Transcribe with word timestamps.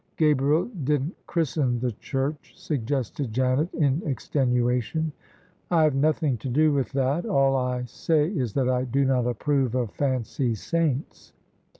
"Gabriel 0.17 0.65
didn't 0.83 1.13
christen 1.27 1.79
the 1.79 1.91
church," 1.91 2.53
suggested 2.57 3.31
Janet, 3.31 3.71
in 3.75 4.01
extenuation." 4.03 5.11
I 5.69 5.83
have 5.83 5.93
nothing 5.93 6.37
to 6.37 6.49
do 6.49 6.73
with 6.73 6.91
that. 6.93 7.23
All 7.27 7.55
I 7.55 7.83
say 7.85 8.27
is 8.27 8.53
that 8.53 8.67
I 8.67 8.85
do 8.85 9.05
not 9.05 9.27
approve 9.27 9.75
of 9.75 9.91
fancy 9.91 10.55
saints." 10.55 11.33